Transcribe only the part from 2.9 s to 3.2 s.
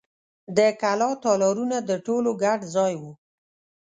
و.